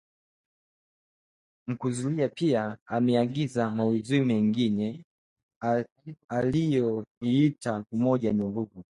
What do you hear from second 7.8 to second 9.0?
umoja ni nguvu